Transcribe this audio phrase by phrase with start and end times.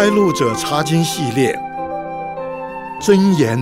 [0.00, 1.60] 开路者查经系列，
[3.00, 3.58] 真言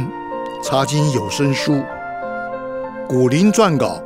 [0.63, 1.83] 查经有声书，
[3.09, 4.03] 古林撰稿，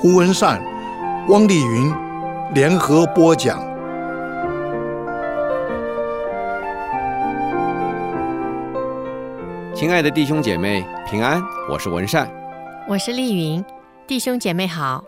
[0.00, 0.60] 胡文善、
[1.28, 1.94] 汪丽云
[2.54, 3.60] 联合播讲。
[9.72, 12.28] 亲爱的弟兄姐妹平安，我是文善，
[12.88, 13.64] 我是丽云，
[14.08, 15.04] 弟兄姐妹好。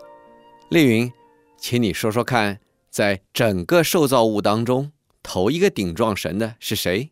[0.69, 1.11] 丽云，
[1.57, 2.59] 请你说说看，
[2.89, 4.93] 在整个受造物当中，
[5.23, 7.11] 头一个顶撞神的是谁？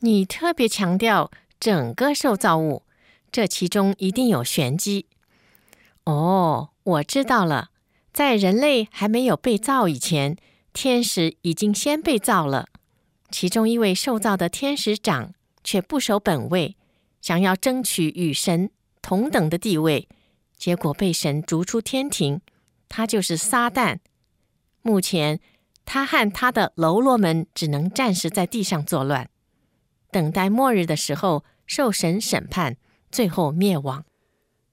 [0.00, 2.84] 你特别强调整个受造物，
[3.30, 5.06] 这其中一定有玄机。
[6.04, 7.70] 哦，我知道了，
[8.12, 10.36] 在人类还没有被造以前，
[10.72, 12.68] 天使已经先被造了。
[13.30, 16.76] 其中一位受造的天使长却不守本位，
[17.20, 18.70] 想要争取与神
[19.02, 20.08] 同等的地位，
[20.56, 22.40] 结果被神逐出天庭。
[22.88, 23.98] 他就是撒旦。
[24.82, 25.40] 目前。
[25.92, 29.28] 他和他的喽啰们只能暂时在地上作乱，
[30.12, 32.76] 等待末日的时候受神审判，
[33.10, 34.04] 最后灭亡。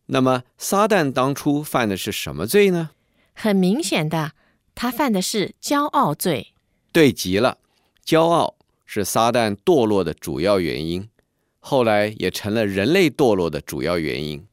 [0.05, 2.91] 那么，撒旦当初犯的是什么罪呢？
[3.33, 4.33] 很明显的，
[4.75, 6.53] 他犯的是骄傲罪。
[6.91, 7.57] 对极了，
[8.05, 8.53] 骄傲
[8.85, 11.09] 是撒旦堕落的主要原因，
[11.57, 14.45] 后来也成了人类堕落的主要原因。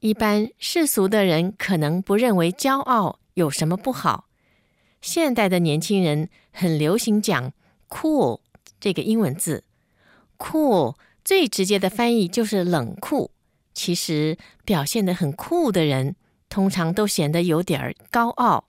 [0.00, 4.26] 一般世俗的人可能不认为骄傲有什么不好。
[5.02, 7.52] 现代的年轻人很流行讲
[7.88, 8.40] “cool”
[8.80, 9.64] 这个英文字
[10.38, 10.94] ，“cool”
[11.24, 13.32] 最直接的翻译就是冷酷。
[13.74, 16.14] 其实表现得很酷的人，
[16.48, 18.68] 通常都显得有点儿高傲。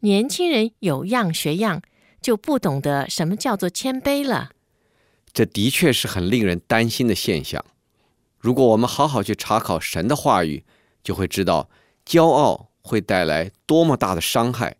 [0.00, 1.82] 年轻人有样学样，
[2.20, 4.50] 就不懂得什么叫做谦卑了。
[5.32, 7.64] 这的确是很令人担心的现象。
[8.38, 10.64] 如果我们好好去查考神的话语，
[11.02, 11.68] 就会知道
[12.06, 14.76] 骄傲会带来多么大的伤害。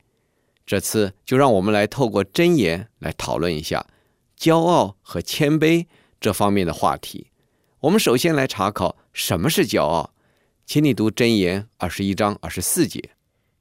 [0.66, 3.86] 这次就让我们来透过箴言来讨论一下
[4.38, 5.86] 骄傲和谦卑
[6.20, 7.28] 这方面的话题。
[7.80, 10.14] 我们首先来查考什么是骄傲，
[10.64, 13.10] 请你读箴言二十一章二十四节。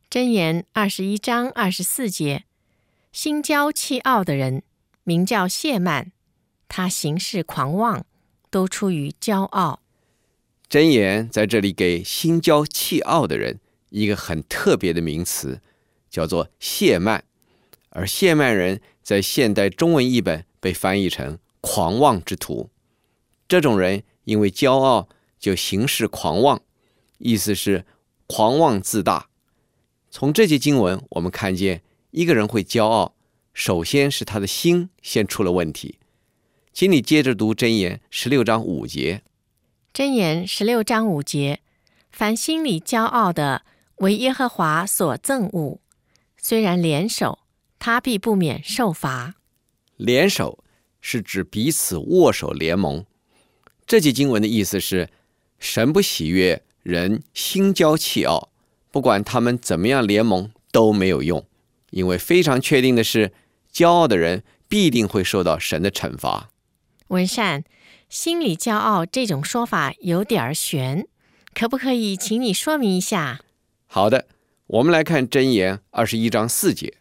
[0.09, 2.45] 箴言二十一章二十四节：
[3.11, 4.63] 心骄气傲的人，
[5.03, 6.11] 名叫谢曼，
[6.69, 8.05] 他行事狂妄，
[8.49, 9.81] 都出于骄傲。
[10.69, 13.59] 箴言在这里给心骄气傲的人
[13.89, 15.61] 一个很特别的名词。
[16.13, 17.23] 叫做谢曼，
[17.89, 22.69] 而谢曼人在现代中文译本被翻译成狂妄之徒。
[23.47, 25.09] 这种人因为骄傲，
[25.39, 26.61] 就行事狂妄，
[27.17, 27.87] 意思是
[28.27, 29.27] 狂妄自大。
[30.11, 31.81] 从这些经文，我们看见
[32.11, 33.15] 一个人会骄傲，
[33.51, 35.97] 首先是他的心先出了问题。
[36.71, 39.23] 请你接着读箴言十六章五节。
[39.91, 41.61] 箴言十六章五节：
[42.11, 43.63] 凡心里骄傲的，
[43.95, 45.79] 为耶和华所憎恶。
[46.45, 47.39] 虽然联手，
[47.79, 49.35] 他必不免受罚。
[49.95, 50.61] 联手
[50.99, 53.05] 是指彼此握手联盟。
[53.87, 55.09] 这节经文的意思是，
[55.57, 58.49] 神不喜悦人心骄气傲，
[58.91, 61.45] 不管他们怎么样联盟都没有用，
[61.91, 63.31] 因为非常确定的是，
[63.71, 66.49] 骄傲的人必定会受到神的惩罚。
[67.07, 67.63] 文善，
[68.09, 71.07] 心里骄傲这种说法有点悬，
[71.53, 73.39] 可不可以请你说明一下？
[73.87, 74.27] 好的。
[74.67, 76.97] 我们来看箴言二十一章四节。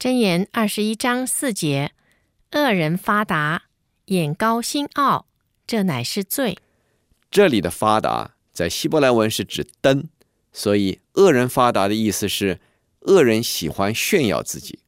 [0.00, 1.92] 箴言二十一章四节：
[2.50, 3.66] 恶人发达，
[4.06, 5.26] 眼高心傲，
[5.64, 6.58] 这乃是罪。
[7.30, 10.08] 这里的发达在希伯来文是指登，
[10.52, 12.58] 所以恶人发达的意思是
[13.02, 14.80] 恶人喜欢炫耀自己；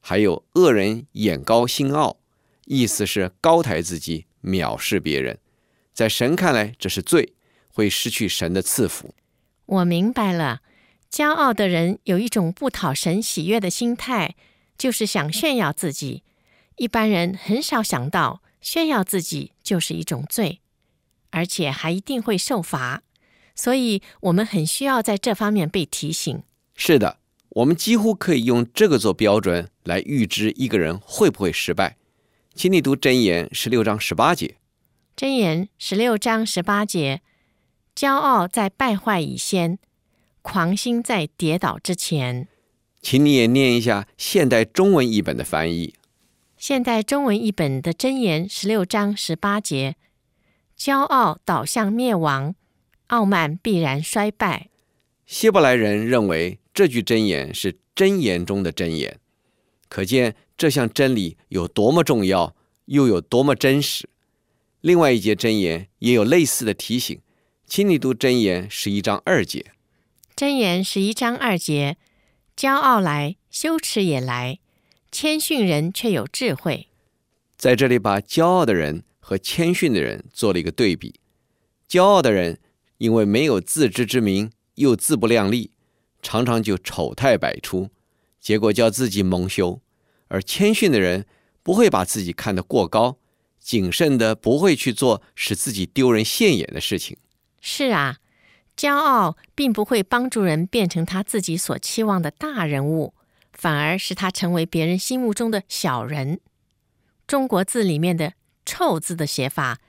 [0.00, 2.18] 还有恶人眼高心傲，
[2.66, 5.38] 意思是高抬自己，藐视别人。
[5.94, 7.32] 在神看来，这是罪，
[7.72, 9.14] 会失去神的赐福。
[9.64, 10.60] 我明白了。
[11.10, 14.36] 骄傲的人有一种不讨神喜悦的心态，
[14.78, 16.22] 就是想炫耀自己。
[16.76, 20.60] 一般人很少想到炫耀自己就是一种罪，
[21.30, 23.02] 而且还一定会受罚。
[23.56, 26.42] 所以，我们很需要在这方面被提醒。
[26.76, 27.18] 是的，
[27.50, 31.96] 我们几乎可以用这个做标准来预知一个人会不会失败。
[32.54, 34.56] 请你读箴言十六章十八节。
[35.16, 37.20] 箴言十六章十八节：
[37.94, 39.78] 骄傲在败坏以先。
[40.42, 42.48] 狂心在跌倒之前，
[43.02, 45.94] 请你也念一下现代中文译本的翻译。
[46.56, 49.96] 现代中文译本的箴言十六章十八节：
[50.78, 52.54] 骄傲导向灭亡，
[53.08, 54.68] 傲慢必然衰败。
[55.26, 59.18] 希伯来人认为这句箴言是箴言中的箴言，
[59.88, 62.54] 可见这项真理有多么重要，
[62.86, 64.08] 又有多么真实。
[64.80, 67.20] 另外一节箴言也有类似的提醒，
[67.66, 69.64] 请你读箴言十一章二节。
[70.40, 71.98] 箴言十一章二节：
[72.56, 74.58] 骄傲来，羞耻也来；
[75.12, 76.88] 谦逊人却有智慧。
[77.58, 81.20] 在这里把骄傲的人和谦逊的人做了一个对比。
[81.86, 82.58] 骄傲的人
[82.96, 85.72] 因为没有自知之明，又自不量力，
[86.22, 87.90] 常常就丑态百出，
[88.40, 89.82] 结果叫自己蒙羞；
[90.28, 91.26] 而谦逊的人
[91.62, 93.18] 不会把自己看得过高，
[93.58, 97.18] 谨慎的不会去做使自己丢人现眼的事情。
[97.60, 98.19] 是啊，
[98.80, 103.12] 骄傲并不会帮助人变成他自己所期望的大人物，
[103.52, 106.40] 反而使他成为别人心目中的小人。
[107.26, 108.32] 中国字里面的
[108.64, 109.80] “臭”字的写法，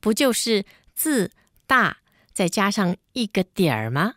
[0.00, 0.64] 不就是
[0.94, 1.32] 字
[1.66, 1.98] 大
[2.32, 4.14] 再加上一个点儿吗？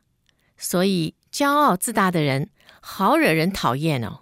[0.57, 2.49] 所以，骄傲自大的人
[2.79, 4.21] 好惹人讨厌哦。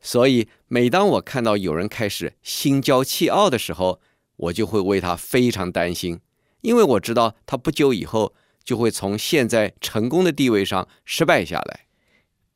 [0.00, 4.00] 所以，每当我看到有人开始心骄气傲的时候，
[4.36, 6.22] 我就会为他非常担心。
[6.62, 8.32] 因为我知道他不久以后
[8.64, 11.80] 就会从现在成功的地位上失败下来。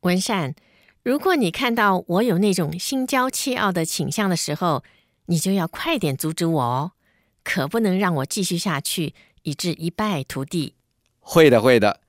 [0.01, 0.55] 文善，
[1.03, 4.83] 如果你看到我有那种心焦气傲的倾向的时候，
[5.27, 6.91] 你就要快点阻止我哦，
[7.43, 9.13] 可不能让我继续下去，
[9.43, 10.73] 以致一败涂地。
[11.19, 12.01] 会的，会的，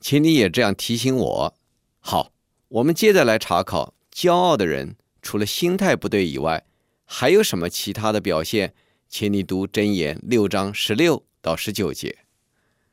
[0.00, 1.54] 请你也这样提醒我。
[2.00, 2.32] 好，
[2.68, 6.64] 我们接着来查考骄傲的人除了心态不对以外，
[7.04, 8.74] 还有什么其他的表现？
[9.08, 12.18] 请你读箴言六章十六到十九节，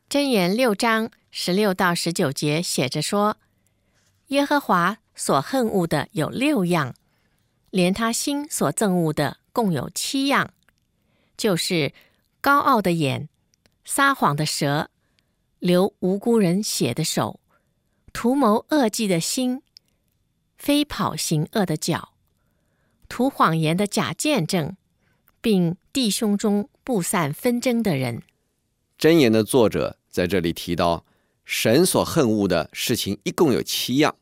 [0.10, 3.38] 箴言六章十六到十九节写着说
[4.28, 6.94] ：“耶和华所恨恶的有六样，
[7.72, 10.54] 连他心所憎恶的共有七样，
[11.36, 11.94] 就是
[12.42, 13.28] 高傲的眼、
[13.84, 14.92] 撒谎的舌、
[15.58, 17.40] 流无辜人血的手、
[18.12, 19.64] 图谋恶计的心、
[20.60, 22.14] 飞跑行恶的脚、
[23.10, 24.78] 图谎言的假见证，
[25.42, 28.22] 并弟兄中布散纷争的人。”
[29.00, 31.06] 箴言的作者在这里提到，
[31.44, 34.16] 神所恨恶的事情一共有七样，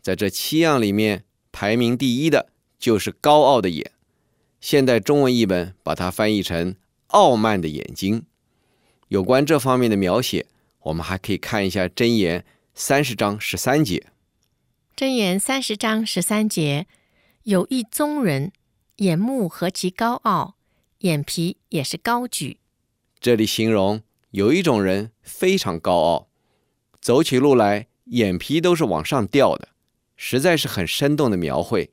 [0.00, 3.90] 在这七样里面，排名第一的就是高傲的眼。
[4.60, 6.76] 现代中文译本把它翻译成
[7.08, 8.24] “傲慢的眼睛”。
[9.08, 10.46] 有关这方面的描写，
[10.84, 14.06] 我们还可以看一下箴言三十章十三节。
[14.96, 16.86] 箴言三十章十三节，
[17.42, 18.52] 有一宗人，
[18.96, 20.54] 眼目何其高傲，
[20.98, 22.58] 眼皮也是高举。
[23.24, 26.28] 这里形容有一种人非常高傲，
[27.00, 29.70] 走起路来眼皮都是往上吊的，
[30.14, 31.90] 实在是很生动的描绘。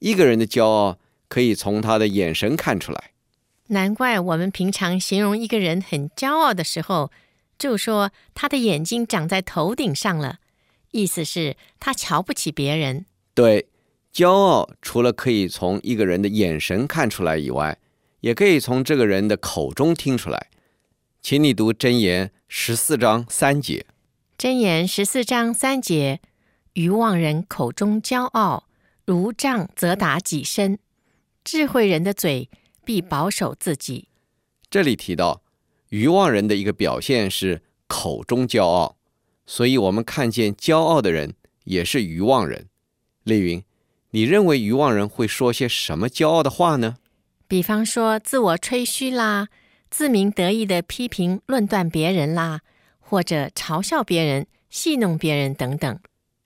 [0.00, 0.98] 一个人的骄傲
[1.28, 3.12] 可以从他的眼神看出来。
[3.68, 7.12] 难怪我们平常形容一个人很骄傲的时候，
[7.56, 10.40] 就说他的眼睛长在头顶上了，
[10.90, 13.06] 意思是他瞧不起别人。
[13.34, 13.68] 对，
[14.12, 17.78] 骄傲除了可以从一个人的眼神看出来以外，
[18.18, 20.48] 也可以从这个人的口中听出来。
[21.28, 23.84] 请你读箴言十四章三节。
[24.38, 26.20] 箴言十四章三节：
[26.74, 28.68] 愚妄人口中骄傲，
[29.04, 30.76] 如杖责打己身；
[31.42, 32.48] 智慧人的嘴
[32.84, 34.06] 必保守自己。
[34.70, 35.42] 这里提到
[35.88, 38.96] 愚妄人的一个表现是口中骄傲，
[39.44, 41.34] 所以我们看见骄傲的人
[41.64, 42.68] 也是愚妄人。
[43.24, 43.64] 丽云，
[44.10, 46.98] 你认为愚妄人会说些什么骄傲的话呢？
[47.48, 49.48] 比方说自我吹嘘啦。
[49.96, 52.60] 自鸣得意的批评、论断别人啦，
[53.00, 55.98] 或者嘲笑别人、戏弄别人等等，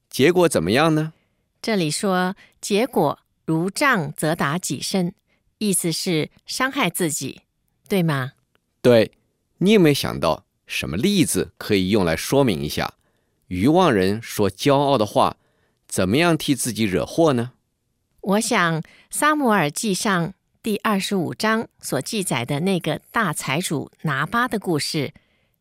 [0.09, 1.13] 结果怎么样呢？
[1.61, 5.13] 这里说结果如杖则打己身，
[5.59, 7.41] 意思是伤害自己，
[7.89, 8.35] 对吗？
[8.81, 9.11] 对，
[9.59, 12.95] 你有没有想到什么例子可以用来说明一下？
[13.49, 15.37] 愚妄人说骄傲的话，
[15.89, 17.51] 怎么样替自己惹祸呢？
[18.21, 18.81] 我想
[19.11, 20.29] 《撒母耳记上》。
[20.63, 25.15] 第二十五章所记载的那个大财主拿巴的故事，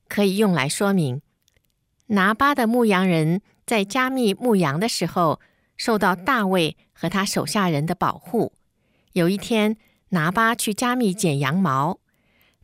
[0.09, 1.21] 可以用来说明。
[2.07, 5.39] 拿巴的牧羊人在加密牧羊的时候，
[5.77, 8.51] 受到大卫和他手下人的保护。
[9.13, 9.77] 有一天，
[10.09, 12.01] 拿巴去加密剪羊毛，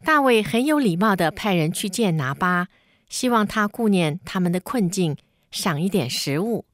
[0.04, 2.68] 大卫很有礼貌地派人去见拿巴，
[3.08, 5.15] 希望他顾念他们的困境，
[5.51, 6.65] 赏一点食物。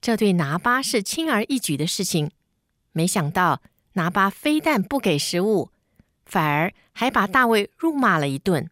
[0.00, 2.30] 这对拿巴是轻而易举的事情，
[2.92, 3.60] 没想到。
[3.94, 5.70] 拿巴非但不给食物，
[6.24, 8.70] 反而还把大卫辱骂了一顿。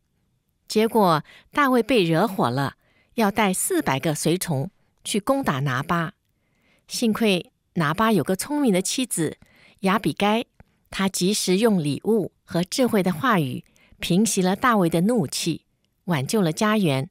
[0.67, 2.77] 结果大卫被惹火了，
[3.15, 4.71] 要带四百个随从
[5.03, 6.13] 去攻打拿巴。
[6.87, 9.39] 幸亏拿巴有个聪明的妻子
[9.81, 10.45] 亚比该，
[10.91, 13.65] 她及时用礼物和智慧的话语
[13.99, 15.65] 平息了大卫的怒气，
[16.05, 17.11] 挽救了家园。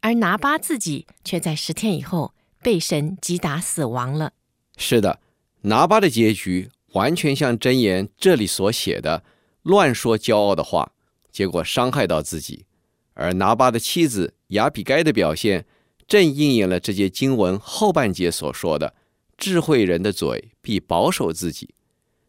[0.00, 4.32] 而拿巴自己却在十天以后被神击打死亡了。
[4.76, 5.18] 是的，
[5.62, 6.70] 拿巴的结局。
[6.96, 9.22] 完全像箴言这里所写的，
[9.62, 10.92] 乱说骄傲的话，
[11.30, 12.64] 结果伤害到自己。
[13.12, 15.66] 而拿巴的妻子雅比该的表现，
[16.08, 18.94] 正应验了这节经文后半节所说的：
[19.36, 21.74] 智慧人的嘴必保守自己。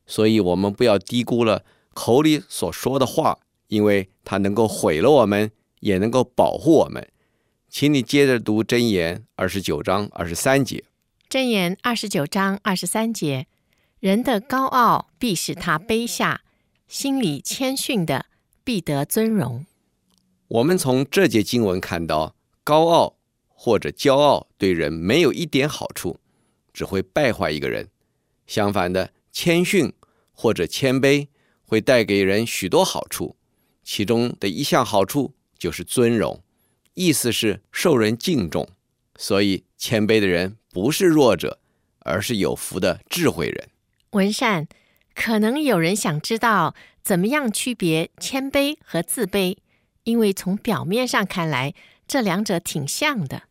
[0.06, 7.06] 所以，我们不要低估了口里所说的话，因为它能够毁了我们，也能够保护我们。
[7.70, 10.84] 请你接着读箴言二十九章二十三节。
[11.30, 13.48] 箴言二十九章二十三节：
[14.00, 16.44] 人的高傲必使他卑下，
[16.88, 18.28] 心里谦逊的
[18.64, 19.66] 必得尊荣。
[20.50, 23.16] 我们从这节经文看到，高傲
[23.48, 26.20] 或者骄傲对人没有一点好处，
[26.72, 27.90] 只会败坏一个人。
[28.46, 29.92] 相反的，谦逊
[30.32, 31.28] 或者谦卑
[31.66, 33.36] 会带给人许多好处，
[33.84, 36.44] 其中的一项好处就是尊荣，
[36.94, 38.70] 意思是受人敬重。
[39.18, 41.60] 所以，谦卑的人不是弱者，
[42.02, 43.70] 而是有福的智慧人。
[44.12, 44.68] 文善，
[45.14, 49.58] 可能有人想知道怎么样区别谦卑和自卑，
[50.04, 51.74] 因为从表面上看来，
[52.08, 53.44] 这两者挺像的。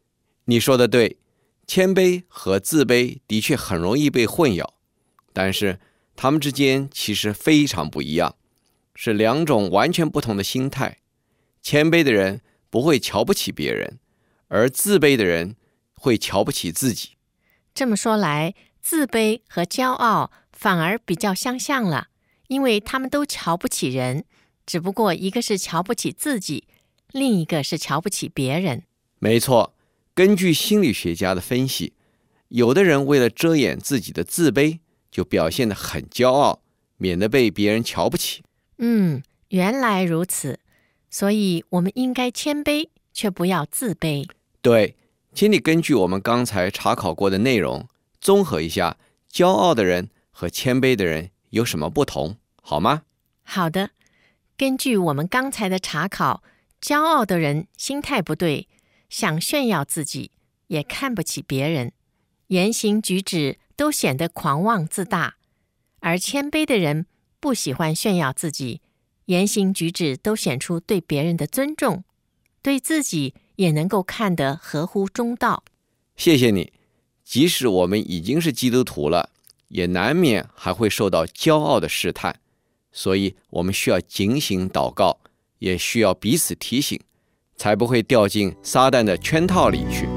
[0.46, 1.18] 你说的对，
[1.66, 4.64] 谦卑和自卑的确很容易被混淆。
[5.32, 5.78] 但是，
[6.14, 8.36] 他们之间其实非常不一样，
[8.94, 10.98] 是两种完全不同的心态。
[11.60, 13.98] 谦卑的人不会瞧不起别人，
[14.48, 15.56] 而自卑的人
[15.94, 17.10] 会瞧不起自己。
[17.74, 22.08] 这么说来，自卑和骄傲反而比较相像了，
[22.48, 24.24] 因为他们都瞧不起人，
[24.64, 26.64] 只不过一个是瞧不起自己，
[27.12, 28.82] 另一个是瞧不起别人。
[29.18, 29.74] 没错，
[30.14, 31.92] 根据心理学家的分析，
[32.48, 34.78] 有的人为了遮掩自己的自卑，
[35.10, 36.62] 就表现得很骄傲，
[36.96, 38.42] 免得被别人瞧不起。
[38.78, 40.58] 嗯，原来如此，
[41.10, 44.26] 所以我们应该谦卑，却不要自卑。
[44.62, 44.96] 对，
[45.34, 47.86] 请你根据我们刚才查考过的内容，
[48.20, 48.96] 综合一下，
[49.30, 53.04] 骄傲的人和谦卑的人有什么不同，好吗？
[53.42, 53.92] 好的，
[54.54, 56.42] 根据我们刚才的查考，
[56.78, 58.68] 骄傲的人心态不对，
[59.08, 60.32] 想炫耀自己，
[60.66, 61.94] 也看不起别人，
[62.48, 65.36] 言行举止，都显得狂妄自大，
[66.00, 67.06] 而谦卑的人
[67.40, 68.82] 不喜欢炫耀自己，
[69.24, 72.04] 言行举止都显出对别人的尊重，
[72.60, 75.64] 对自己也能够看得合乎中道。
[76.14, 76.74] 谢谢你，
[77.24, 79.30] 即使我们已经是基督徒了，
[79.68, 82.34] 也难免还会受到骄傲的试探，
[82.92, 85.18] 所以我们需要警醒祷告，
[85.58, 87.00] 也需要彼此提醒，
[87.56, 90.15] 才不会掉进撒旦的圈套里去。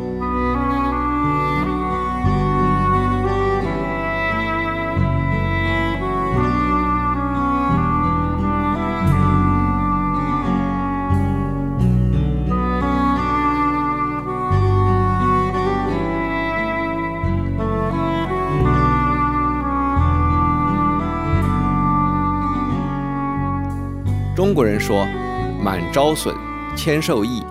[24.49, 25.05] 中国人说
[25.61, 26.35] “满招损，
[26.75, 27.43] 谦受益”。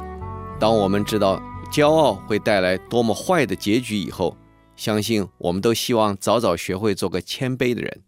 [0.59, 1.41] 当我们知道
[1.71, 4.37] 骄傲会带来多么坏的结局以后，
[4.75, 8.03] 相信我们都希望早早学会做个谦卑的人。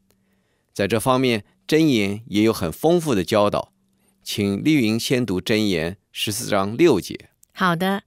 [0.72, 3.72] 在这方面，箴言也有很丰富的教导。
[4.24, 7.30] 请丽云先读箴言十四章六节。
[7.52, 8.02] 好的，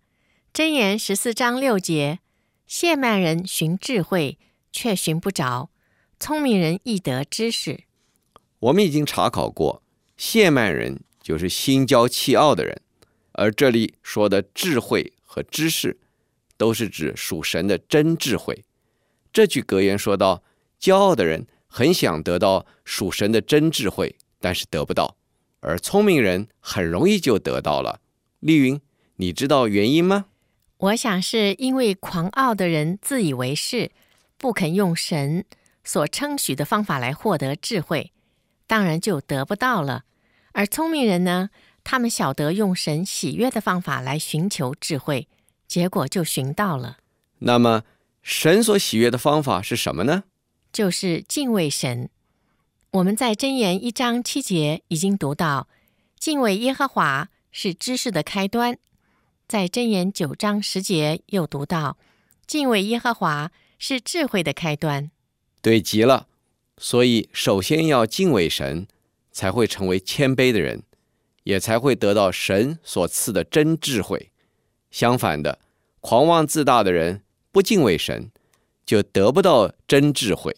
[0.54, 2.20] 箴言十四章六节：
[2.68, 4.38] 谢曼人寻智慧，
[4.74, 5.70] 却寻不着；
[6.20, 7.86] 聪明人易得知识。
[8.60, 9.82] 我们已经查考过。
[10.26, 12.82] 亵慢人就是心骄气傲的人，
[13.34, 16.00] 而这里说的智慧和知识，
[16.56, 18.64] 都是指属神的真智慧。
[19.34, 20.42] 这句格言说到，
[20.80, 25.18] 骄傲的人很想得到属神的真智慧，但是得不到；
[25.60, 28.00] 而聪明人很容易就得到了。
[28.40, 28.80] 丽云，
[29.18, 30.28] 你知道原因吗？
[30.78, 33.92] 我想是因为狂傲的人自以为是，
[34.38, 35.44] 不肯用神
[35.84, 38.14] 所称许的方法来获得智慧。
[38.66, 40.06] 当然就得不到了，
[40.54, 41.50] 而聪明人呢？
[41.84, 45.28] 他们晓得用神喜悦的方法来寻求智慧，
[45.68, 47.00] 结果就寻到了。
[47.40, 47.84] 那么，
[48.22, 50.24] 神所喜悦的方法是什么呢？
[50.72, 52.10] 就是敬畏神。
[52.92, 55.68] 我们在箴言一章七节已经读到，
[56.18, 58.78] 敬畏耶和华是知识的开端。
[59.48, 61.98] 在箴言九章十节又读到，
[62.48, 65.12] 敬畏耶和华是智慧的开端。
[65.62, 66.28] 对极了。
[66.78, 68.88] 所以，首先要敬畏神，
[69.34, 70.84] 才会成为谦卑的人，
[71.44, 74.32] 也才会得到神所赐的真智慧。
[74.90, 75.60] 相反的，
[76.00, 78.32] 狂妄自大的人不敬畏神，
[78.86, 80.56] 就得不到真智慧，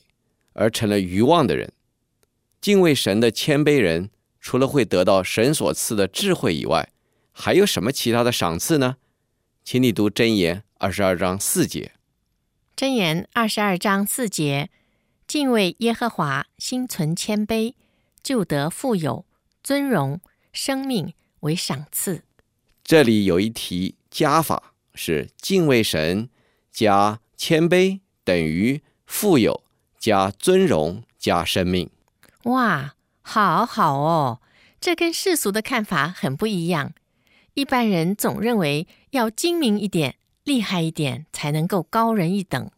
[0.54, 1.72] 而成了愚妄的人。
[2.60, 6.90] 敬畏神的谦卑人，除了会得到神所赐的智慧以外，
[7.32, 8.98] 还有什么其他的赏赐呢？
[9.64, 11.94] 请你读箴言二十二章四节。
[12.76, 14.70] 箴言二十二章四节。
[15.28, 17.74] 敬畏耶和华，心存谦卑，
[18.26, 19.24] 就得富有、
[19.62, 20.20] 尊荣、
[20.52, 22.24] 生命为赏赐。
[22.84, 26.28] 这里有一题加法，是敬畏神
[26.72, 29.64] 加谦卑等于富有
[30.00, 31.92] 加尊荣加生命。
[32.46, 34.42] 哇，好好哦，
[34.82, 36.94] 这跟世俗的看法很不一样。
[37.54, 42.72] 一般人总认为要精明一点、厉害一点才能够高人一等。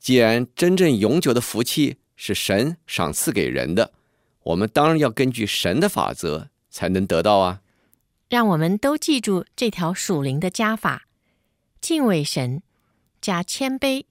[0.00, 3.92] 既然真正永久的福气是神赏赐给人的，
[4.46, 7.62] 我们当然要根据神的法则才能得到啊。
[8.28, 11.06] 让我们都记住这条属灵的加法：
[11.80, 12.62] 敬畏神
[13.20, 14.04] 加谦卑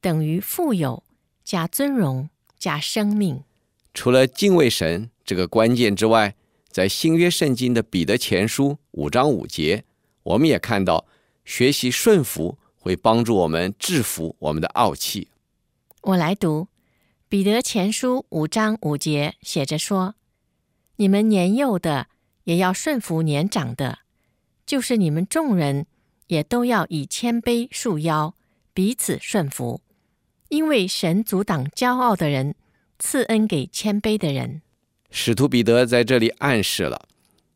[0.00, 1.02] 等于富有
[1.44, 3.44] 加尊荣加生命。
[3.94, 6.34] 除了敬畏神这个关键之外，
[6.70, 9.84] 在新约圣经的彼得前书五章五节，
[10.22, 11.06] 我们也看到
[11.44, 15.28] 学习顺服会帮助我们制服我们的傲气。
[16.02, 16.68] 我来读
[17.32, 20.16] 彼得前书五章五节，写着说
[20.96, 22.08] ：“你们年幼的
[22.44, 24.00] 也要顺服年长的，
[24.66, 25.86] 就是你们众人
[26.26, 28.34] 也都要以谦卑束腰，
[28.74, 29.80] 彼此顺服，
[30.50, 32.54] 因为神阻挡骄傲的人。”
[33.00, 34.60] 赐恩给谦卑的人，
[35.10, 37.08] 使徒彼得在这里暗示了，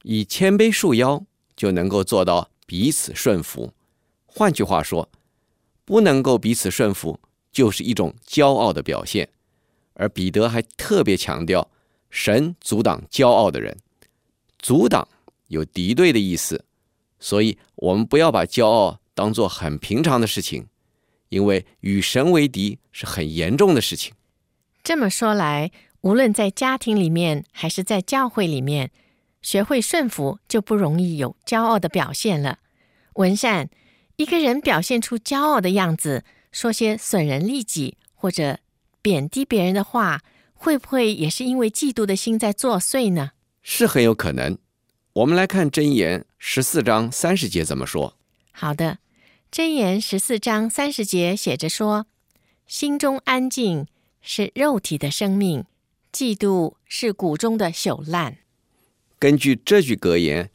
[0.04, 1.22] 以谦卑束腰
[1.54, 3.74] 就能够做到彼此顺服。
[4.24, 5.10] 换句话说，
[5.84, 7.20] 不能够彼此顺服，
[7.52, 9.28] 就是一种骄傲的表现。
[9.96, 11.70] 而彼得还特别强调，
[12.08, 13.76] 神阻挡骄傲的人，
[14.58, 15.06] 阻挡
[15.48, 16.64] 有敌对的意思，
[17.18, 20.66] 所以我们不要把骄傲当做很平常的事情，
[21.30, 24.14] 因为与神为敌是很严重的事情。
[24.82, 25.70] 这么说来，
[26.02, 28.90] 无论在家庭里面还是在教会里面，
[29.42, 32.58] 学会顺服就不容易有骄傲的表现了。
[33.14, 33.70] 文善，
[34.16, 38.58] 一个人表现出骄傲的样子，说些损人利己或者
[39.06, 43.30] 贬低别人的话，会不会也是因为嫉妒的心在作祟呢？
[43.62, 44.58] 是很有可能。
[45.12, 48.16] 我们来看箴言十四章三十节怎么说。
[48.50, 48.98] 好的，
[49.52, 52.06] 箴言十四章三十节写着说
[52.66, 53.86] ：“心中安静。”
[54.20, 55.66] 是肉体的生命，
[56.12, 58.38] 嫉妒是骨中的朽烂。
[59.20, 60.50] 根据这句格言，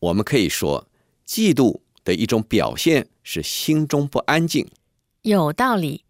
[0.00, 0.88] 我们可以说，
[1.24, 4.68] 嫉妒的一种表现是心中不安静。
[5.22, 6.02] 有道理，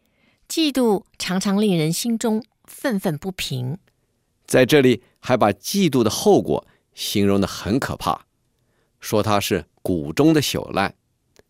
[0.53, 3.79] 嫉妒常常令人心中愤愤不平。
[4.45, 8.27] 在这里，还把嫉妒的后果形容得很可怕，
[9.01, 10.95] 说它是骨中的朽烂。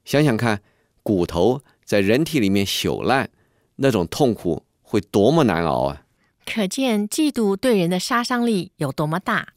[0.04, 0.62] 想想看，
[1.02, 3.28] 骨头在人体里面朽烂，
[3.74, 4.64] 那种痛苦。
[4.80, 6.04] 会多么难熬啊！
[6.44, 9.54] 可见嫉妒对人的杀伤力有多么大。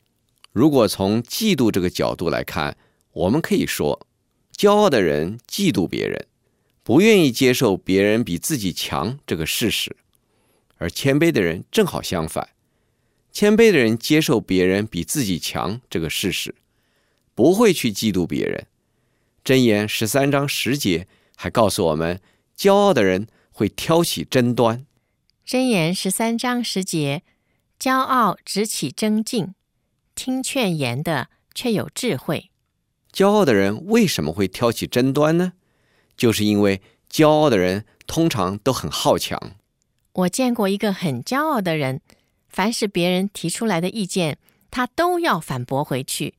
[0.53, 2.75] 如果从嫉妒这个角度来看，
[3.11, 4.07] 我们可以说，
[4.57, 6.25] 骄傲的人嫉妒别人，
[6.85, 9.91] 不愿意接受别人比自己强这个事实；
[10.77, 12.49] 而谦卑的人正好相反，
[13.31, 16.53] 谦卑的人接受别人比自己强这个事实，
[17.33, 18.67] 不会去嫉妒别人。
[19.43, 22.21] 箴言十三章十节还告诉我们，
[22.55, 24.85] 骄傲的人会挑起争端。
[25.43, 27.23] 箴言十三章十节：
[27.79, 29.55] 骄傲直起争竞，
[30.13, 32.51] 听劝言的却有智慧。
[33.11, 35.53] 骄傲的人为什么会挑起争端呢？
[36.15, 39.55] 就是因为骄傲的人通常都很好强。
[40.13, 42.01] 我见过一个很骄傲的人，
[42.47, 44.37] 凡是别人提出来的意见，
[44.69, 46.35] 他都要反驳回去。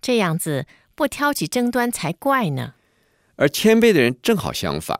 [0.00, 2.74] 这样子不挑起争端才怪呢。
[3.36, 4.98] 而谦卑的人正好相反，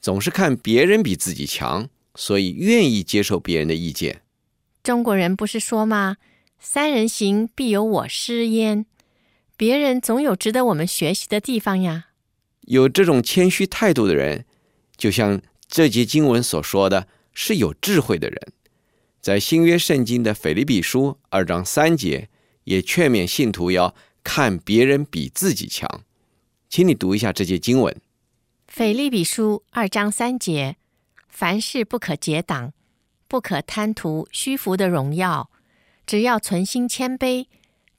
[0.00, 1.88] 总是看别人比自己强。
[2.16, 4.22] 所以愿意接受别人的意见。
[4.82, 6.16] 中国人不是说吗？
[6.58, 8.84] 三人行，必有我师焉。
[9.56, 12.08] 别人总有值得我们学习的地方呀。
[12.62, 14.44] 有这种谦虚态度的人，
[14.96, 18.52] 就像这节经文所说的，是有智慧的人。
[19.20, 22.28] 在新约圣经的腓立比书二章三节，
[22.64, 23.94] 也劝勉信徒要
[24.24, 26.02] 看别人比自己强。
[26.68, 27.94] 请你读一下这节经文。
[28.66, 30.76] 腓立比书二章三节。
[31.28, 32.72] 凡事不可结党，
[33.28, 35.48] 不可贪图虚浮的荣耀，
[36.04, 37.46] 只要存心谦卑，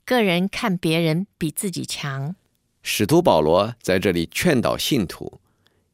[0.04, 2.36] 个人看别人比自己强。
[2.82, 5.40] 使徒保罗在这里劝导信徒，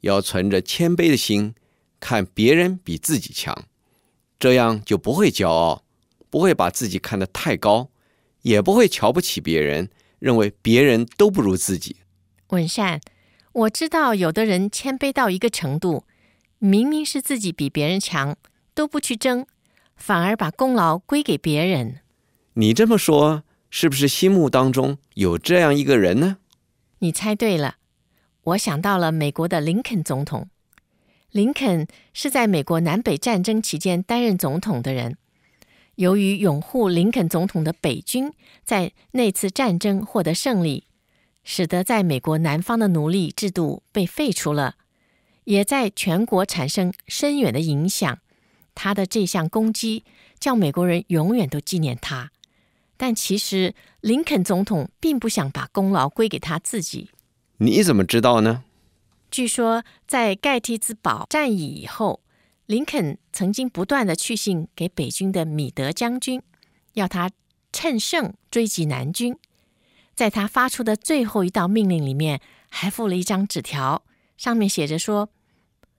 [0.00, 1.54] 要存着谦卑的心，
[2.00, 3.64] 看别人比自己强，
[4.38, 5.84] 这样就不会骄傲，
[6.30, 7.90] 不会把自己看得太高，
[8.42, 11.96] 也不会瞧不起别人，认为别人都不如自己。
[12.48, 13.00] 文善，
[13.52, 16.04] 我知道有的人谦卑到一个程度。
[16.60, 18.36] 明明是自己比别人强，
[18.74, 19.46] 都不去争，
[19.94, 22.00] 反而把功劳归给别人。
[22.54, 26.38] 你这么说，是不是心目当中有这样一个人呢？
[27.00, 27.76] 你猜对了，
[28.42, 30.48] 我想到了美国的林肯总统。
[31.30, 35.16] 林肯是在美国南北战争期间担任总统的人。
[35.96, 38.32] 由于拥护林肯总统的北军
[38.64, 40.84] 在那次战争获得胜利，
[41.42, 44.76] 使得在美国南方的奴隶制度被废除了。
[45.44, 48.18] 也在全国产生深远的影响。
[48.74, 50.04] 他的这项功绩，
[50.38, 52.30] 叫美国人永远都纪念他。
[52.98, 57.10] 但其实林肯总统并不想把功劳归给他自己。
[57.56, 58.64] 你怎么知道呢？
[59.30, 62.20] 据说在盖蒂兹堡战役以后，
[62.66, 66.42] 林肯曾经不断地去信给北军的米德将军，
[66.94, 67.30] 要他
[67.72, 69.36] 趁胜追击南军。
[70.14, 74.02] 在他发出的最后一道命令里面，还附了一张纸条，
[74.36, 75.28] 上面写着说：“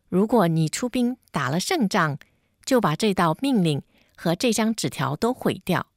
[0.10, 2.18] 如果你出兵打了胜仗，
[2.66, 3.82] 就把这道命令
[4.18, 5.88] 和这张纸条都毁掉；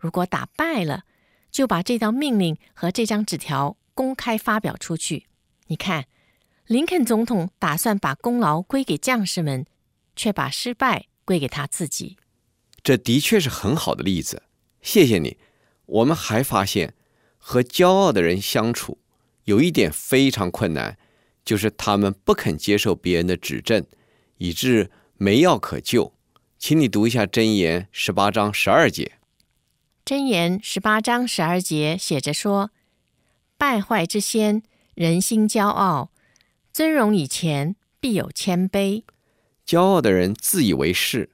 [0.00, 1.04] 如果打败了，
[1.52, 5.26] 就把这道命令和这张纸条公开发表出去。”
[5.68, 6.06] 你看，
[6.66, 9.66] 林肯总统打算把功劳归给将士们，
[10.16, 12.16] 却把失败归给他自己。
[12.82, 14.42] 这的确是很好的例子，
[14.82, 15.36] 谢谢你。
[15.86, 16.94] 我们还发现。
[17.42, 18.98] 和骄傲的人相处，
[19.44, 20.98] 有一点非常困难，
[21.42, 23.82] 就是他们不肯接受别人的指正，
[24.36, 26.12] 以致没药可救。
[26.58, 29.04] 请你读一下《箴言》十八章十二节。
[30.04, 32.70] 《箴言》十八章十二节写着说
[33.56, 34.62] ：“败坏之先，
[34.94, 36.10] 人心骄傲；
[36.72, 39.04] 尊荣以前，必有谦卑。”
[39.64, 41.30] 骄傲的人自以为是，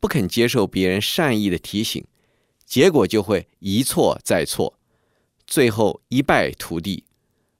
[0.00, 2.06] 不肯接受别人善意的提醒，
[2.64, 4.78] 结果就会一错再错。
[5.46, 7.04] 最后一败涂地，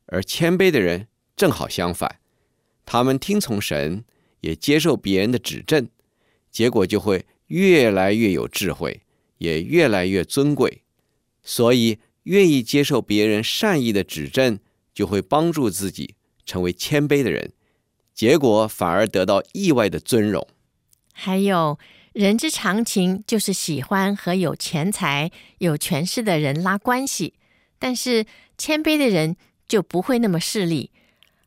[0.07, 2.21] 而谦卑的人正好相反，
[2.87, 4.05] 他们听从神，
[4.41, 5.89] 也接受别人的指正，
[6.51, 9.03] 结果就会越来越有智慧，
[9.39, 10.83] 也越来越尊贵。
[11.43, 14.59] 所以，愿意接受别人善意的指正，
[14.95, 16.15] 就会帮助自己
[16.47, 17.53] 成为谦卑的人，
[18.15, 20.47] 结果反而得到意外的尊荣。
[21.13, 21.79] 还有，
[22.13, 27.35] 人之常情就是喜欢和有钱财、有权势的人拉关系。
[27.79, 28.25] 但是
[28.57, 29.37] 谦卑的人
[29.69, 30.91] 就不会那么势利，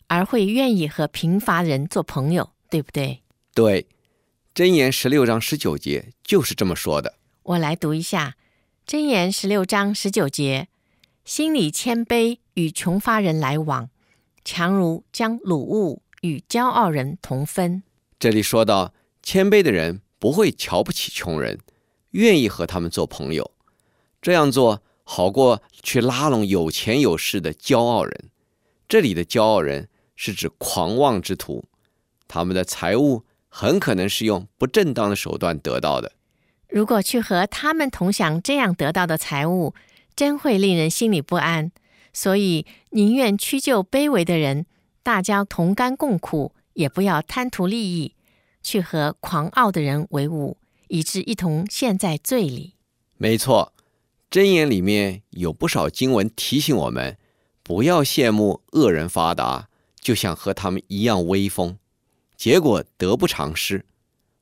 [0.05, 3.23] 而会愿意和贫乏人做朋友，对不对？
[3.55, 3.87] 对，
[4.53, 7.15] 箴言十六章十九节就是这么说的。
[7.47, 8.35] 我来读一下，
[8.85, 10.67] 箴言十六章十九节：
[11.23, 13.89] 心里谦卑，与穷乏人来往，
[14.43, 17.83] 强如将鲁物与骄傲人同分。
[18.19, 21.59] 这里说到，谦卑的人不会瞧不起穷人，
[22.11, 23.49] 愿意和他们做朋友，
[24.21, 24.83] 这样做。
[25.09, 28.29] 好过去拉拢有钱有势的骄傲人。
[28.89, 31.63] 这里的骄傲人是指狂妄之徒，
[32.27, 36.11] 他们的财物很可能是用不正当的手段得到的。
[36.69, 39.73] 如果去和他们同享这样得到的财物，
[40.15, 41.71] 真会令人心里不安。
[42.13, 44.65] 所以宁愿屈就卑微的人，
[45.03, 48.13] 大家同甘共苦，也不要贪图利益，
[48.61, 52.73] 去和狂傲的人为伍，以致一同陷在罪里。
[53.17, 53.73] 没错。
[54.29, 57.17] 箴言里面有不少经文提醒我们，
[57.63, 59.69] 不要羡慕恶人发达，
[60.01, 61.77] 就想和他们一样威风，
[62.35, 63.85] 结果得不偿失。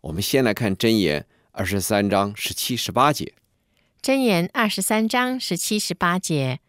[0.02, 1.28] 我们先来看箴言
[1.58, 3.34] 二十三章十七、十八节。
[4.02, 6.60] 箴言二十三章十七、十八节：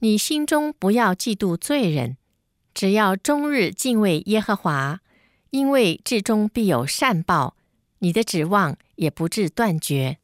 [0.00, 2.18] 你心中不要嫉妒罪人，
[2.74, 5.00] 只要终日敬畏耶和华，
[5.50, 7.56] 因为至终必有善报，
[8.00, 10.18] 你的指望也不至断绝。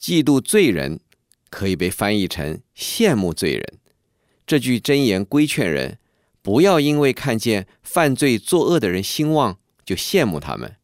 [0.00, 1.00] 嫉妒罪人。
[1.50, 3.78] 可以被翻译成羡慕罪人。
[4.44, 5.98] 这句箴言规劝人，
[6.42, 10.74] 不要因为看见犯罪作恶的人兴旺，就羡慕他们。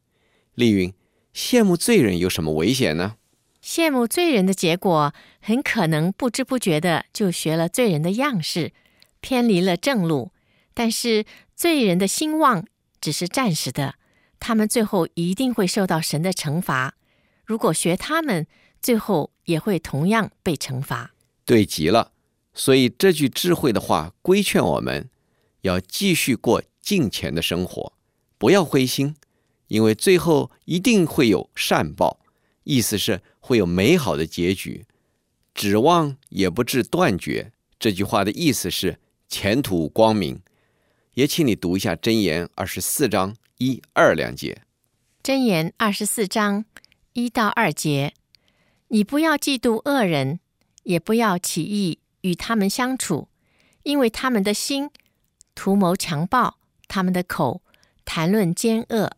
[0.54, 0.94] 丽云，
[1.34, 3.16] 羡慕罪人有什么危险呢？
[3.62, 8.72] 羡慕罪人的结果，很可能不知不觉的就学了罪人的样式，
[9.20, 10.32] 偏离了正路。
[10.72, 12.66] 但是罪人的兴旺
[13.00, 13.96] 只是暂时的，
[14.38, 16.94] 他们最后一定会受到神的惩罚。
[17.44, 18.46] 如果学他们，
[18.80, 21.12] 最后也会同样被惩罚，
[21.44, 22.12] 对极了。
[22.54, 25.10] 所以这句智慧的话规劝我们，
[25.62, 27.92] 要继续过敬虔的生活，
[28.38, 29.14] 不要灰心，
[29.70, 32.18] 因为最后一定会有善报，
[32.64, 34.84] 意思是会有美好的结局，
[35.54, 37.52] 指望也不致断绝。
[37.78, 40.42] 这句话的意思是前途光明。
[41.14, 44.62] 也请你读一下箴言二十四章一二两节。
[45.22, 46.64] 箴言二十四章
[47.12, 48.14] 一到二节。
[48.88, 50.40] 你不要嫉妒恶人，
[50.82, 53.28] 也不要起意与他们相处，
[53.84, 54.90] 因为他们的心
[55.54, 57.62] 图谋强暴，他们的口
[58.04, 59.12] 谈论奸恶。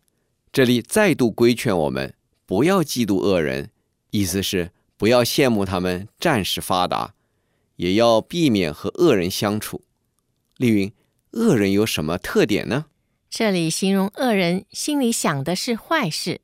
[0.53, 2.13] 这里再度规劝我们
[2.45, 3.71] 不要嫉妒恶人，
[4.11, 7.15] 意思是不要羡慕他们暂时发达，
[7.77, 9.81] 也要避免和恶人相处。
[10.57, 10.93] 丽云，
[11.31, 12.85] 恶人有什么特点呢？
[13.31, 16.41] 这里形容恶人心里想的是坏事，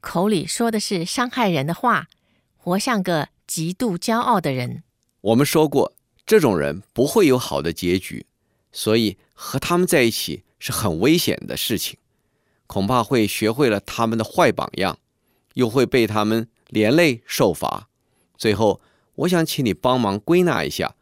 [0.00, 2.08] 口里说的是伤害人的话。
[2.56, 4.84] 活像个极度骄傲的人。
[5.20, 5.92] 我们说过，
[6.24, 8.24] 这种人不会有好的结局，
[8.72, 11.98] 所以和他们在一起是很危险的事情。
[12.70, 14.96] 恐怕会学会了他们的坏榜样，
[15.54, 17.88] 又会被他们连累受罚。
[18.38, 18.80] 最后，
[19.16, 20.94] 我想请你帮忙归纳一下，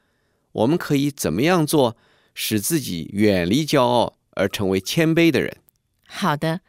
[0.53, 1.95] 我们可以怎么样做，
[2.33, 5.59] 使自己远离骄傲，而成为谦卑的人？
[6.07, 6.63] 好的，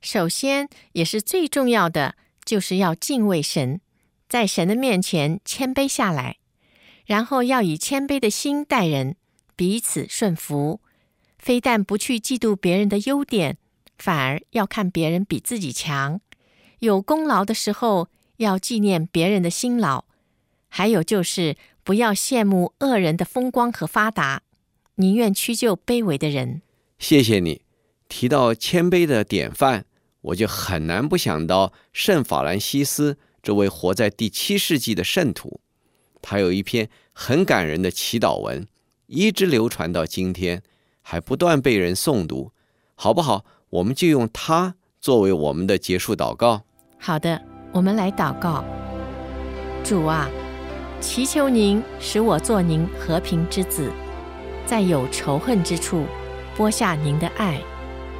[0.00, 3.82] 首先也是最重要的，就是要敬畏神，
[4.26, 6.38] 在神的面前谦卑下来，
[7.04, 9.16] 然后要以谦卑的心待人，
[9.54, 10.80] 彼此顺服。
[11.38, 13.58] 非但不去嫉妒别人的优点，
[13.98, 16.20] 反而要看别人比自己强。
[16.80, 20.04] 有功劳的时候，要纪念别人的辛劳。
[20.68, 24.42] 还有就是，不要羡慕恶人的风光和发达，
[24.96, 26.62] 宁愿屈就卑微的人。
[26.98, 27.62] 谢谢你
[28.08, 29.84] 提到谦卑的典范，
[30.20, 35.60] 我就很难不想到圣法兰西斯这位活在第七世纪的圣徒。
[36.20, 38.66] 他有一篇很感人的祈祷文，
[39.06, 40.62] 一直流传到今天。
[41.08, 42.50] 还不断被人诵读，
[42.96, 43.44] 好不好？
[43.70, 46.62] 我们就用它作为我们的结束祷告。
[46.98, 47.40] 好的，
[47.72, 48.64] 我们来祷告。
[49.82, 50.28] 主啊，
[51.00, 53.90] 祈求您使我做您和平之子，
[54.64, 56.04] 在有仇恨之处
[56.56, 57.60] 播下您的爱，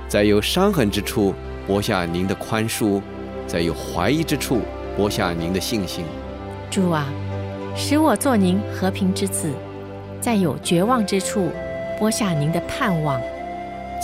[0.09, 1.35] 在有伤痕之处
[1.67, 3.01] 播下您的宽恕，
[3.47, 4.61] 在有怀疑之处
[4.97, 6.05] 播下您的信心。
[6.71, 7.07] 主啊，
[7.77, 9.53] 使我做您和平之子，
[10.21, 11.51] 在有绝望之处。
[11.99, 13.19] 播下您的盼望，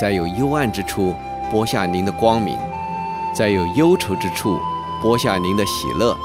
[0.01, 1.15] 在有幽暗之处
[1.53, 2.59] 播下您的光明，
[3.35, 4.59] 在有忧愁之处
[5.03, 6.17] 播下您的喜乐。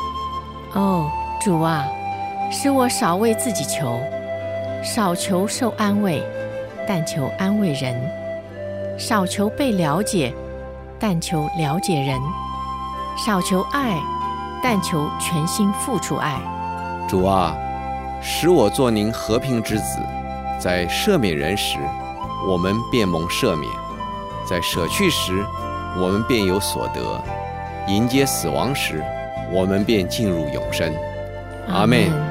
[0.73, 1.11] 哦，
[1.41, 1.83] 主啊，
[2.49, 3.99] 使我少为自己求，
[4.81, 6.23] 少求受安慰，
[6.87, 7.93] 但求安慰人；
[8.97, 10.33] 少求被了解，
[10.97, 12.17] 但求了解人；
[13.17, 13.99] 少求爱，
[14.63, 16.39] 但求全心付出爱。
[17.05, 17.53] 主啊，
[18.21, 19.99] 使我做您和平之子。
[20.57, 21.77] 在赦免人时，
[22.47, 23.69] 我们便蒙赦免；
[24.49, 25.45] 在舍去时，
[25.99, 27.01] 我们便有所得；
[27.88, 29.03] 迎接死亡时，
[29.51, 30.93] 我们便进入永生。
[31.67, 32.26] 阿门。